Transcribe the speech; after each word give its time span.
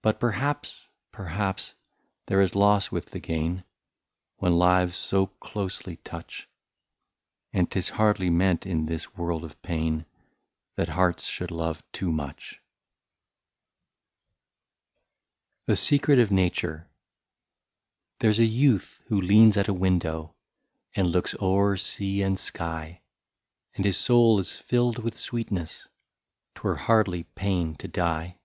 But 0.00 0.20
perhaps, 0.20 0.88
perhaps, 1.12 1.74
there 2.28 2.40
is 2.40 2.54
loss 2.54 2.90
with 2.90 3.10
the 3.10 3.18
gain. 3.20 3.64
When 4.38 4.56
lives 4.56 4.96
so 4.96 5.26
closely 5.26 5.96
touch; 5.96 6.48
And 7.52 7.68
't 7.70 7.78
is 7.78 7.88
hardly 7.90 8.30
meant 8.30 8.64
in 8.64 8.86
this 8.86 9.14
world 9.18 9.44
of 9.44 9.60
pain, 9.60 10.06
That 10.76 10.88
hearts 10.88 11.26
should 11.26 11.50
love 11.50 11.82
overmuch." 11.94 12.62
26 15.66 15.68
A 15.68 15.76
SECRET 15.76 16.18
OF 16.20 16.32
NATURE. 16.32 16.88
There 18.20 18.32
's 18.32 18.38
a 18.38 18.46
youth 18.46 19.02
who 19.08 19.20
leans 19.20 19.58
at 19.58 19.68
a 19.68 19.74
window, 19.74 20.34
And 20.94 21.08
looks 21.08 21.34
o'er 21.38 21.76
sea 21.76 22.22
and 22.22 22.38
sky, 22.40 23.02
And 23.74 23.84
his 23.84 23.98
soul 23.98 24.38
is 24.38 24.56
filled 24.56 25.00
with 25.00 25.18
sweetness,— 25.18 25.86
'T 26.54 26.62
were 26.62 26.76
hardly 26.76 27.24
pain 27.24 27.74
to 27.74 27.86
die. 27.86 28.38